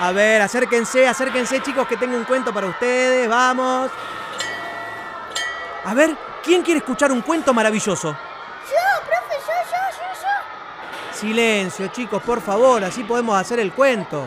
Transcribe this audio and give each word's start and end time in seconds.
A 0.00 0.12
ver, 0.12 0.42
acérquense, 0.42 1.06
acérquense 1.06 1.62
chicos 1.62 1.86
que 1.86 1.96
tengo 1.96 2.16
un 2.16 2.24
cuento 2.24 2.52
para 2.52 2.66
ustedes, 2.66 3.28
vamos. 3.28 3.90
A 5.84 5.94
ver, 5.94 6.16
¿quién 6.42 6.62
quiere 6.62 6.78
escuchar 6.78 7.12
un 7.12 7.20
cuento 7.22 7.54
maravilloso? 7.54 8.08
Yo, 8.10 9.06
profe, 9.06 9.36
yo, 9.46 9.52
yo, 9.70 9.78
yo, 9.98 10.22
yo. 10.22 11.16
Silencio 11.16 11.88
chicos, 11.88 12.22
por 12.22 12.40
favor, 12.40 12.82
así 12.84 13.04
podemos 13.04 13.40
hacer 13.40 13.60
el 13.60 13.72
cuento. 13.72 14.24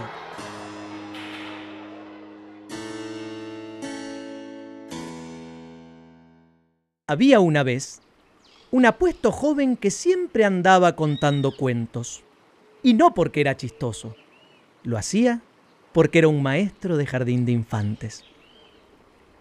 Había 7.07 7.39
una 7.39 7.63
vez 7.63 8.01
un 8.71 8.85
apuesto 8.85 9.31
joven 9.31 9.77
que 9.77 9.91
siempre 9.91 10.43
andaba 10.43 10.95
contando 10.95 11.55
cuentos. 11.55 12.23
Y 12.81 12.93
no 12.93 13.13
porque 13.13 13.41
era 13.41 13.55
chistoso. 13.55 14.15
Lo 14.83 14.97
hacía 14.97 15.41
porque 15.95 16.19
era 16.19 16.27
un 16.27 16.43
maestro 16.43 16.97
de 16.97 17.05
jardín 17.05 17.45
de 17.45 17.53
infantes. 17.53 18.25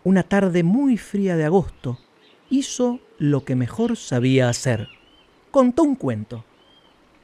Una 0.04 0.22
tarde 0.22 0.62
muy 0.62 0.96
fría 0.98 1.36
de 1.36 1.44
agosto, 1.44 1.98
hizo 2.48 3.00
lo 3.18 3.44
que 3.44 3.56
mejor 3.56 3.96
sabía 3.96 4.48
hacer. 4.48 4.86
Contó 5.50 5.82
un 5.82 5.96
cuento. 5.96 6.44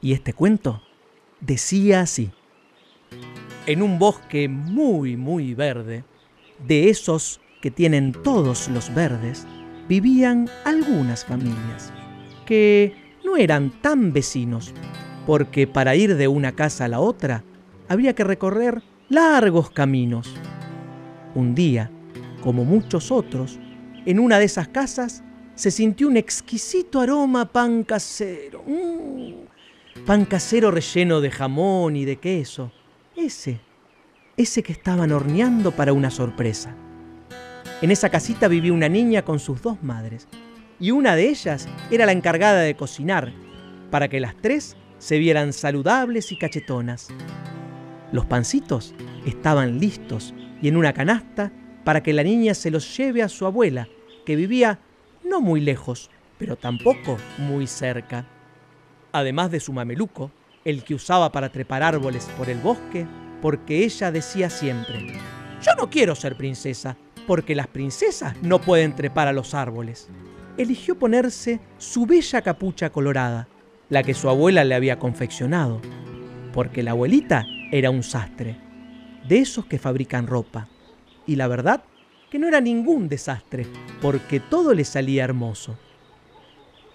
Y 0.01 0.11
este 0.11 0.33
cuento 0.33 0.83
decía 1.39 2.01
así. 2.01 2.29
En 3.67 3.81
un 3.81 3.99
bosque 3.99 4.49
muy, 4.49 5.15
muy 5.15 5.53
verde, 5.53 6.03
de 6.67 6.89
esos 6.89 7.39
que 7.61 7.71
tienen 7.71 8.11
todos 8.11 8.67
los 8.67 8.93
verdes, 8.93 9.47
vivían 9.87 10.49
algunas 10.65 11.23
familias 11.23 11.93
que 12.45 12.93
no 13.23 13.37
eran 13.37 13.69
tan 13.81 14.11
vecinos, 14.11 14.73
porque 15.25 15.67
para 15.67 15.95
ir 15.95 16.17
de 16.17 16.27
una 16.27 16.51
casa 16.51 16.83
a 16.83 16.89
la 16.89 16.99
otra 16.99 17.45
había 17.87 18.13
que 18.13 18.25
recorrer 18.25 18.90
largos 19.11 19.69
caminos. 19.71 20.33
Un 21.35 21.53
día, 21.53 21.91
como 22.41 22.63
muchos 22.63 23.11
otros, 23.11 23.59
en 24.05 24.19
una 24.19 24.39
de 24.39 24.45
esas 24.45 24.69
casas 24.69 25.21
se 25.53 25.69
sintió 25.69 26.07
un 26.07 26.15
exquisito 26.15 27.01
aroma 27.01 27.51
pan 27.51 27.83
casero. 27.83 28.63
Mm, 28.65 29.33
pan 30.05 30.23
casero 30.23 30.71
relleno 30.71 31.19
de 31.19 31.29
jamón 31.29 31.97
y 31.97 32.05
de 32.05 32.15
queso. 32.15 32.71
Ese, 33.13 33.59
ese 34.37 34.63
que 34.63 34.71
estaban 34.71 35.11
horneando 35.11 35.71
para 35.71 35.91
una 35.91 36.09
sorpresa. 36.09 36.73
En 37.81 37.91
esa 37.91 38.09
casita 38.09 38.47
vivía 38.47 38.71
una 38.71 38.87
niña 38.87 39.23
con 39.23 39.39
sus 39.39 39.61
dos 39.61 39.83
madres, 39.83 40.29
y 40.79 40.91
una 40.91 41.17
de 41.17 41.27
ellas 41.27 41.67
era 41.91 42.05
la 42.05 42.13
encargada 42.13 42.61
de 42.61 42.75
cocinar, 42.75 43.33
para 43.91 44.07
que 44.07 44.21
las 44.21 44.37
tres 44.37 44.77
se 44.99 45.17
vieran 45.17 45.51
saludables 45.51 46.31
y 46.31 46.37
cachetonas. 46.37 47.09
Los 48.11 48.25
pancitos 48.25 48.93
estaban 49.25 49.79
listos 49.79 50.33
y 50.61 50.67
en 50.67 50.77
una 50.77 50.93
canasta 50.93 51.51
para 51.83 52.03
que 52.03 52.13
la 52.13 52.23
niña 52.23 52.53
se 52.53 52.71
los 52.71 52.97
lleve 52.97 53.23
a 53.23 53.29
su 53.29 53.45
abuela, 53.45 53.87
que 54.25 54.35
vivía 54.35 54.79
no 55.23 55.41
muy 55.41 55.61
lejos, 55.61 56.09
pero 56.37 56.55
tampoco 56.55 57.17
muy 57.37 57.67
cerca. 57.67 58.25
Además 59.13 59.51
de 59.51 59.59
su 59.59 59.73
mameluco, 59.73 60.31
el 60.65 60.83
que 60.83 60.93
usaba 60.93 61.31
para 61.31 61.51
trepar 61.51 61.83
árboles 61.83 62.29
por 62.37 62.49
el 62.49 62.59
bosque, 62.59 63.07
porque 63.41 63.83
ella 63.83 64.11
decía 64.11 64.49
siempre, 64.49 65.13
yo 65.61 65.71
no 65.77 65.89
quiero 65.89 66.13
ser 66.15 66.35
princesa, 66.35 66.97
porque 67.25 67.55
las 67.55 67.67
princesas 67.67 68.35
no 68.41 68.59
pueden 68.59 68.95
trepar 68.95 69.27
a 69.27 69.33
los 69.33 69.53
árboles. 69.53 70.09
Eligió 70.57 70.99
ponerse 70.99 71.59
su 71.77 72.05
bella 72.05 72.41
capucha 72.41 72.91
colorada, 72.91 73.47
la 73.89 74.03
que 74.03 74.13
su 74.13 74.29
abuela 74.29 74.63
le 74.63 74.75
había 74.75 74.99
confeccionado, 74.99 75.81
porque 76.53 76.83
la 76.83 76.91
abuelita 76.91 77.45
era 77.71 77.89
un 77.89 78.03
sastre, 78.03 78.57
de 79.27 79.39
esos 79.39 79.65
que 79.65 79.79
fabrican 79.79 80.27
ropa. 80.27 80.67
Y 81.25 81.35
la 81.35 81.47
verdad 81.47 81.83
que 82.29 82.37
no 82.37 82.47
era 82.47 82.61
ningún 82.61 83.09
desastre, 83.09 83.65
porque 84.01 84.39
todo 84.39 84.73
le 84.73 84.85
salía 84.85 85.23
hermoso. 85.23 85.77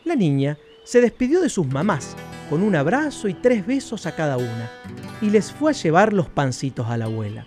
La 0.05 0.15
niña 0.15 0.59
se 0.85 1.01
despidió 1.01 1.41
de 1.41 1.49
sus 1.49 1.67
mamás 1.67 2.17
con 2.49 2.63
un 2.63 2.77
abrazo 2.77 3.29
y 3.29 3.35
tres 3.35 3.67
besos 3.67 4.07
a 4.07 4.15
cada 4.15 4.37
una, 4.37 4.71
y 5.21 5.31
les 5.31 5.53
fue 5.53 5.73
a 5.73 5.75
llevar 5.75 6.13
los 6.13 6.29
pancitos 6.29 6.87
a 6.89 6.97
la 6.97 7.07
abuela. 7.07 7.47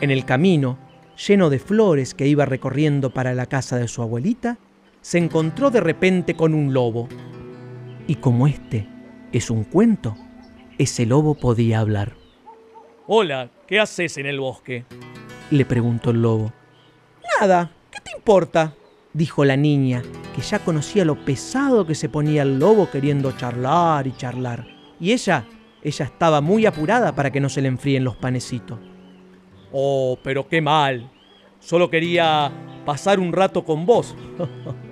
En 0.00 0.10
el 0.10 0.24
camino, 0.24 0.78
lleno 1.26 1.50
de 1.50 1.58
flores 1.58 2.14
que 2.14 2.26
iba 2.26 2.44
recorriendo 2.44 3.10
para 3.10 3.34
la 3.34 3.46
casa 3.46 3.76
de 3.76 3.88
su 3.88 4.02
abuelita, 4.02 4.58
se 5.00 5.18
encontró 5.18 5.70
de 5.70 5.80
repente 5.80 6.34
con 6.34 6.54
un 6.54 6.72
lobo. 6.72 7.08
Y 8.06 8.16
como 8.16 8.46
este 8.46 8.88
es 9.32 9.50
un 9.50 9.64
cuento, 9.64 10.16
ese 10.78 11.06
lobo 11.06 11.34
podía 11.34 11.80
hablar. 11.80 12.14
Hola, 13.06 13.50
¿qué 13.66 13.80
haces 13.80 14.16
en 14.18 14.26
el 14.26 14.40
bosque? 14.40 14.84
Le 15.50 15.64
preguntó 15.64 16.10
el 16.10 16.22
lobo. 16.22 16.52
Nada, 17.40 17.70
¿qué 17.90 18.00
te 18.00 18.16
importa? 18.16 18.74
dijo 19.14 19.44
la 19.44 19.56
niña, 19.56 20.02
que 20.34 20.42
ya 20.42 20.58
conocía 20.58 21.04
lo 21.04 21.24
pesado 21.24 21.86
que 21.86 21.94
se 21.94 22.08
ponía 22.08 22.42
el 22.42 22.58
lobo 22.58 22.90
queriendo 22.90 23.32
charlar 23.32 24.06
y 24.06 24.12
charlar. 24.16 24.66
Y 25.00 25.12
ella, 25.12 25.46
ella 25.82 26.04
estaba 26.04 26.40
muy 26.40 26.66
apurada 26.66 27.14
para 27.14 27.30
que 27.30 27.40
no 27.40 27.48
se 27.48 27.62
le 27.62 27.68
enfríen 27.68 28.04
los 28.04 28.16
panecitos. 28.16 28.78
Oh, 29.72 30.18
pero 30.22 30.46
qué 30.48 30.60
mal. 30.60 31.10
Solo 31.60 31.88
quería 31.88 32.52
pasar 32.84 33.18
un 33.18 33.32
rato 33.32 33.64
con 33.64 33.86
vos. 33.86 34.14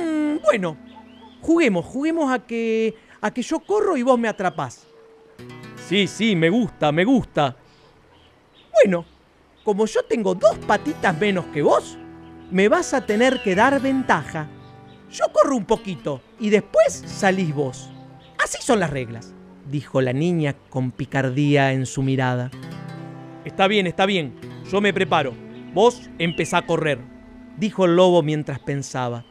Mm, 0.00 0.38
bueno, 0.44 0.76
juguemos, 1.40 1.84
juguemos 1.84 2.32
a 2.32 2.38
que 2.38 2.94
a 3.20 3.30
que 3.32 3.42
yo 3.42 3.60
corro 3.60 3.96
y 3.96 4.02
vos 4.02 4.18
me 4.18 4.28
atrapás. 4.28 4.86
Sí, 5.76 6.06
sí, 6.06 6.36
me 6.36 6.50
gusta, 6.50 6.92
me 6.92 7.04
gusta. 7.04 7.56
Bueno, 8.72 9.04
como 9.64 9.86
yo 9.86 10.02
tengo 10.02 10.34
dos 10.34 10.58
patitas 10.58 11.18
menos 11.18 11.46
que 11.46 11.62
vos, 11.62 11.98
me 12.50 12.68
vas 12.68 12.94
a 12.94 13.04
tener 13.04 13.42
que 13.42 13.54
dar 13.54 13.80
ventaja. 13.80 14.48
Yo 15.10 15.24
corro 15.32 15.56
un 15.56 15.64
poquito 15.64 16.20
y 16.38 16.50
después 16.50 17.02
salís 17.06 17.54
vos. 17.54 17.90
Así 18.42 18.58
son 18.60 18.80
las 18.80 18.90
reglas, 18.90 19.34
dijo 19.68 20.00
la 20.00 20.12
niña 20.12 20.54
con 20.70 20.90
picardía 20.90 21.72
en 21.72 21.86
su 21.86 22.02
mirada. 22.02 22.50
Está 23.44 23.66
bien, 23.66 23.86
está 23.86 24.06
bien. 24.06 24.34
Yo 24.70 24.80
me 24.80 24.92
preparo. 24.92 25.32
Vos 25.72 26.10
empezá 26.18 26.58
a 26.58 26.66
correr, 26.66 26.98
dijo 27.56 27.84
el 27.84 27.96
lobo 27.96 28.22
mientras 28.22 28.58
pensaba. 28.60 29.24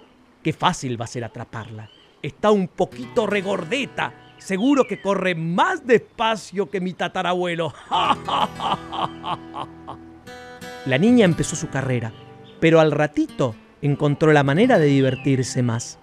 Qué 0.43 0.53
fácil 0.53 0.99
va 0.99 1.05
a 1.05 1.09
ser 1.09 1.23
atraparla. 1.23 1.89
Está 2.21 2.51
un 2.51 2.67
poquito 2.67 3.27
regordeta. 3.27 4.13
Seguro 4.37 4.85
que 4.87 5.01
corre 5.01 5.35
más 5.35 5.85
despacio 5.85 6.69
que 6.69 6.81
mi 6.81 6.93
tatarabuelo. 6.93 7.73
La 10.85 10.97
niña 10.97 11.25
empezó 11.25 11.55
su 11.55 11.69
carrera, 11.69 12.13
pero 12.59 12.79
al 12.79 12.91
ratito 12.91 13.55
encontró 13.81 14.31
la 14.31 14.43
manera 14.43 14.79
de 14.79 14.85
divertirse 14.85 15.61
más. 15.61 15.99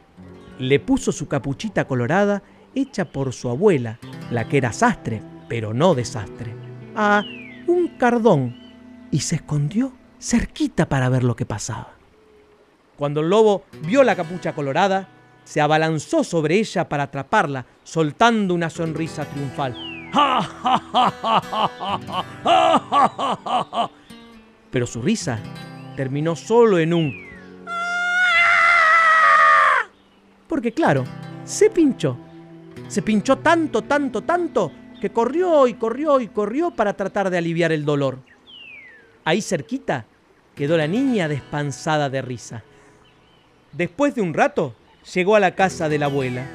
Le 0.58 0.78
puso 0.78 1.10
su 1.10 1.26
capuchita 1.26 1.86
colorada 1.86 2.42
hecha 2.74 3.06
por 3.06 3.32
su 3.32 3.48
abuela, 3.48 3.98
la 4.30 4.48
que 4.48 4.58
era 4.58 4.72
sastre, 4.72 5.22
pero 5.48 5.72
no 5.72 5.94
desastre, 5.94 6.52
a 6.94 7.24
un 7.66 7.88
cardón 7.98 8.56
y 9.10 9.20
se 9.20 9.36
escondió 9.36 9.92
cerquita 10.20 10.88
para 10.88 11.08
ver 11.08 11.24
lo 11.24 11.36
que 11.36 11.46
pasaba. 11.46 11.94
Cuando 12.96 13.20
el 13.20 13.30
lobo 13.30 13.64
vio 13.86 14.04
la 14.04 14.16
capucha 14.16 14.54
colorada, 14.54 15.08
se 15.44 15.60
abalanzó 15.60 16.24
sobre 16.24 16.58
ella 16.58 16.88
para 16.88 17.04
atraparla, 17.04 17.66
soltando 17.82 18.54
una 18.54 18.70
sonrisa 18.70 19.24
triunfal. 19.26 19.76
Pero 24.70 24.86
su 24.86 25.02
risa 25.02 25.38
terminó 25.96 26.34
solo 26.34 26.78
en 26.78 26.94
un... 26.94 27.24
Porque 30.48 30.72
claro, 30.72 31.04
se 31.44 31.70
pinchó. 31.70 32.16
Se 32.88 33.02
pinchó 33.02 33.38
tanto, 33.38 33.82
tanto, 33.82 34.22
tanto, 34.22 34.72
que 35.00 35.10
corrió 35.10 35.66
y 35.66 35.74
corrió 35.74 36.20
y 36.20 36.28
corrió 36.28 36.70
para 36.70 36.94
tratar 36.94 37.30
de 37.30 37.38
aliviar 37.38 37.72
el 37.72 37.84
dolor. 37.84 38.18
Ahí 39.24 39.42
cerquita 39.42 40.06
quedó 40.54 40.76
la 40.76 40.86
niña 40.86 41.28
despansada 41.28 42.08
de 42.08 42.22
risa. 42.22 42.62
Después 43.72 44.14
de 44.14 44.22
un 44.22 44.34
rato, 44.34 44.74
llegó 45.12 45.36
a 45.36 45.40
la 45.40 45.54
casa 45.54 45.88
de 45.88 45.98
la 45.98 46.06
abuela 46.06 46.46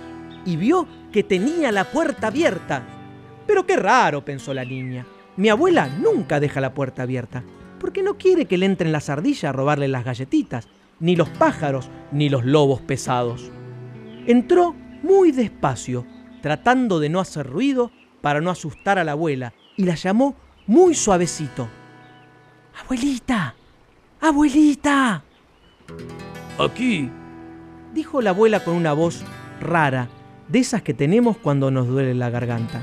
y 0.45 0.55
vio 0.55 0.87
que 1.11 1.23
tenía 1.23 1.71
la 1.71 1.85
puerta 1.85 2.27
abierta. 2.27 2.83
Pero 3.45 3.65
qué 3.65 3.75
raro, 3.75 4.23
pensó 4.23 4.53
la 4.53 4.65
niña. 4.65 5.05
Mi 5.37 5.49
abuela 5.49 5.87
nunca 5.87 6.39
deja 6.39 6.61
la 6.61 6.73
puerta 6.73 7.03
abierta, 7.03 7.43
porque 7.79 8.03
no 8.03 8.17
quiere 8.17 8.45
que 8.45 8.57
le 8.57 8.65
entren 8.65 8.91
las 8.91 9.09
ardillas 9.09 9.45
a 9.45 9.51
robarle 9.51 9.87
las 9.87 10.03
galletitas, 10.03 10.67
ni 10.99 11.15
los 11.15 11.29
pájaros, 11.29 11.89
ni 12.11 12.29
los 12.29 12.45
lobos 12.45 12.81
pesados. 12.81 13.51
Entró 14.27 14.75
muy 15.01 15.31
despacio, 15.31 16.05
tratando 16.41 16.99
de 16.99 17.09
no 17.09 17.19
hacer 17.19 17.47
ruido 17.47 17.91
para 18.21 18.41
no 18.41 18.51
asustar 18.51 18.99
a 18.99 19.03
la 19.03 19.13
abuela, 19.13 19.53
y 19.77 19.85
la 19.85 19.95
llamó 19.95 20.35
muy 20.67 20.93
suavecito. 20.93 21.69
Abuelita, 22.83 23.55
abuelita. 24.19 25.23
Aquí, 26.59 27.09
dijo 27.93 28.21
la 28.21 28.31
abuela 28.31 28.63
con 28.63 28.75
una 28.75 28.93
voz 28.93 29.23
rara, 29.59 30.07
de 30.47 30.59
esas 30.59 30.81
que 30.81 30.93
tenemos 30.93 31.37
cuando 31.37 31.69
nos 31.71 31.87
duele 31.87 32.13
la 32.15 32.29
garganta. 32.29 32.81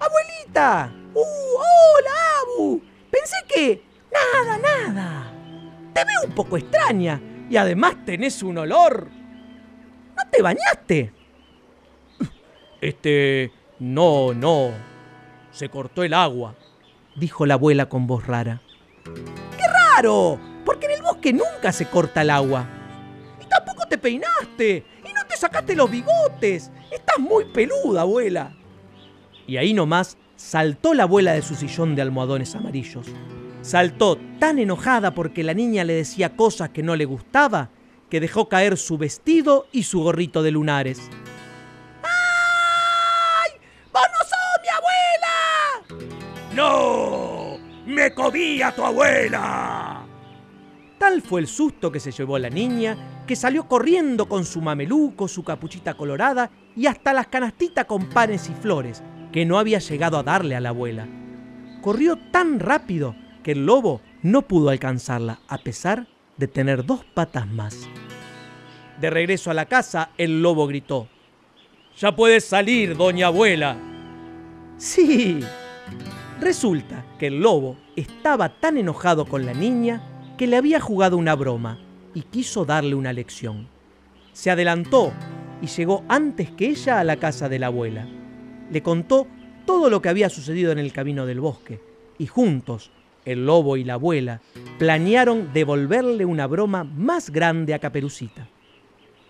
¡Abuelita! 0.00 0.92
¡Uh! 1.14 1.20
¡Hola, 1.20 2.10
Abu! 2.42 2.82
Pensé 3.10 3.36
que... 3.48 3.84
Nada, 4.12 4.58
nada. 4.58 5.32
Te 5.94 6.04
veo 6.04 6.28
un 6.28 6.34
poco 6.34 6.56
extraña 6.56 7.20
y 7.48 7.56
además 7.56 7.96
tenés 8.04 8.42
un 8.42 8.58
olor. 8.58 9.08
¿No 10.16 10.30
te 10.30 10.42
bañaste? 10.42 11.12
Este... 12.80 13.52
No, 13.78 14.32
no. 14.34 14.70
Se 15.50 15.68
cortó 15.68 16.04
el 16.04 16.14
agua, 16.14 16.54
dijo 17.16 17.46
la 17.46 17.54
abuela 17.54 17.88
con 17.88 18.06
voz 18.06 18.26
rara. 18.26 18.62
¡Qué 19.04 19.64
raro! 19.66 20.38
Porque 20.64 20.86
en 20.86 20.92
el 20.92 21.02
bosque 21.02 21.32
nunca 21.32 21.72
se 21.72 21.86
corta 21.86 22.22
el 22.22 22.30
agua. 22.30 22.64
Te 23.92 23.98
peinaste. 23.98 24.86
Y 25.06 25.12
no 25.12 25.26
te 25.28 25.36
sacaste 25.36 25.76
los 25.76 25.90
bigotes. 25.90 26.70
Estás 26.90 27.18
muy 27.18 27.44
peluda, 27.52 28.00
abuela. 28.00 28.56
Y 29.46 29.58
ahí 29.58 29.74
nomás 29.74 30.16
saltó 30.34 30.94
la 30.94 31.02
abuela 31.02 31.34
de 31.34 31.42
su 31.42 31.54
sillón 31.54 31.94
de 31.94 32.00
almohadones 32.00 32.54
amarillos. 32.54 33.06
Saltó 33.60 34.16
tan 34.38 34.58
enojada 34.58 35.10
porque 35.10 35.42
la 35.42 35.52
niña 35.52 35.84
le 35.84 35.92
decía 35.92 36.36
cosas 36.36 36.70
que 36.70 36.82
no 36.82 36.96
le 36.96 37.04
gustaba 37.04 37.68
que 38.08 38.18
dejó 38.18 38.48
caer 38.48 38.78
su 38.78 38.96
vestido 38.96 39.66
y 39.72 39.82
su 39.82 40.00
gorrito 40.00 40.42
de 40.42 40.52
lunares. 40.52 40.98
¡Ay! 42.02 43.50
¡Vos 43.92 44.06
no 44.10 44.18
sos 44.20 44.62
mi 44.62 44.68
abuela! 46.54 46.54
¡No! 46.54 47.58
¡Me 47.84 48.14
comí 48.14 48.62
a 48.62 48.74
tu 48.74 48.86
abuela! 48.86 49.91
Tal 51.12 51.20
fue 51.20 51.42
el 51.42 51.46
susto 51.46 51.92
que 51.92 52.00
se 52.00 52.10
llevó 52.10 52.38
la 52.38 52.48
niña 52.48 53.24
que 53.26 53.36
salió 53.36 53.68
corriendo 53.68 54.30
con 54.30 54.46
su 54.46 54.62
mameluco, 54.62 55.28
su 55.28 55.44
capuchita 55.44 55.92
colorada 55.92 56.50
y 56.74 56.86
hasta 56.86 57.12
las 57.12 57.26
canastitas 57.26 57.84
con 57.84 58.08
panes 58.08 58.48
y 58.48 58.54
flores 58.54 59.02
que 59.30 59.44
no 59.44 59.58
había 59.58 59.78
llegado 59.78 60.16
a 60.16 60.22
darle 60.22 60.56
a 60.56 60.60
la 60.60 60.70
abuela. 60.70 61.06
Corrió 61.82 62.16
tan 62.16 62.60
rápido 62.60 63.14
que 63.42 63.52
el 63.52 63.66
lobo 63.66 64.00
no 64.22 64.40
pudo 64.40 64.70
alcanzarla, 64.70 65.40
a 65.48 65.58
pesar 65.58 66.06
de 66.38 66.48
tener 66.48 66.86
dos 66.86 67.04
patas 67.04 67.46
más. 67.46 67.76
De 68.98 69.10
regreso 69.10 69.50
a 69.50 69.54
la 69.54 69.66
casa, 69.66 70.12
el 70.16 70.40
lobo 70.40 70.66
gritó. 70.66 71.08
Ya 71.98 72.16
puedes 72.16 72.46
salir, 72.46 72.96
doña 72.96 73.26
abuela. 73.26 73.76
Sí. 74.78 75.40
Resulta 76.40 77.04
que 77.18 77.26
el 77.26 77.42
lobo 77.42 77.76
estaba 77.96 78.48
tan 78.48 78.78
enojado 78.78 79.26
con 79.26 79.44
la 79.44 79.52
niña 79.52 80.08
que 80.36 80.46
le 80.46 80.56
había 80.56 80.80
jugado 80.80 81.16
una 81.16 81.34
broma 81.34 81.78
y 82.14 82.22
quiso 82.22 82.64
darle 82.64 82.94
una 82.94 83.12
lección. 83.12 83.68
Se 84.32 84.50
adelantó 84.50 85.12
y 85.60 85.66
llegó 85.66 86.04
antes 86.08 86.50
que 86.50 86.68
ella 86.68 87.00
a 87.00 87.04
la 87.04 87.16
casa 87.16 87.48
de 87.48 87.58
la 87.58 87.66
abuela. 87.66 88.06
Le 88.70 88.82
contó 88.82 89.26
todo 89.66 89.90
lo 89.90 90.02
que 90.02 90.08
había 90.08 90.28
sucedido 90.28 90.72
en 90.72 90.78
el 90.78 90.92
camino 90.92 91.26
del 91.26 91.40
bosque 91.40 91.80
y 92.18 92.26
juntos 92.26 92.90
el 93.24 93.46
lobo 93.46 93.76
y 93.76 93.84
la 93.84 93.94
abuela 93.94 94.40
planearon 94.78 95.52
devolverle 95.52 96.24
una 96.24 96.46
broma 96.46 96.82
más 96.84 97.30
grande 97.30 97.74
a 97.74 97.78
Caperucita. 97.78 98.48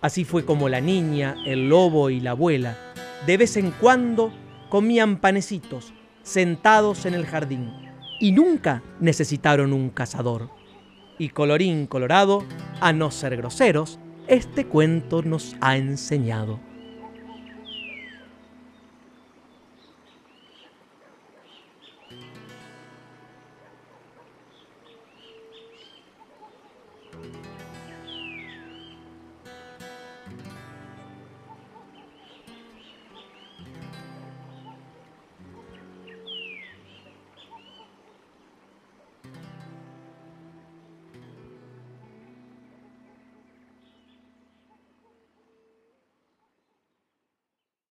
Así 0.01 0.25
fue 0.25 0.45
como 0.45 0.67
la 0.67 0.81
niña, 0.81 1.35
el 1.45 1.69
lobo 1.69 2.09
y 2.09 2.19
la 2.19 2.31
abuela 2.31 2.77
de 3.25 3.37
vez 3.37 3.55
en 3.55 3.71
cuando 3.71 4.33
comían 4.69 5.17
panecitos 5.17 5.93
sentados 6.23 7.05
en 7.05 7.13
el 7.13 7.25
jardín 7.25 7.71
y 8.19 8.31
nunca 8.31 8.81
necesitaron 8.99 9.73
un 9.73 9.89
cazador. 9.89 10.49
Y 11.17 11.29
colorín 11.29 11.87
colorado, 11.87 12.43
a 12.81 12.93
no 12.93 13.11
ser 13.11 13.37
groseros, 13.37 13.99
este 14.27 14.65
cuento 14.65 15.21
nos 15.21 15.55
ha 15.61 15.77
enseñado. 15.77 16.59